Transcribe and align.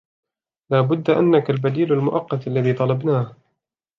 لا 0.71 0.81
بد 0.81 1.09
أنك 1.09 1.49
البديل 1.49 1.93
المؤقت 1.93 2.47
الذي 2.47 2.73
طلبناه. 2.73 3.35